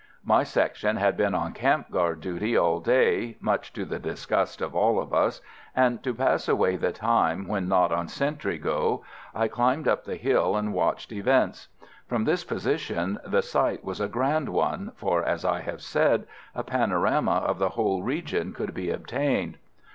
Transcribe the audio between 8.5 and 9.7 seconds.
go, I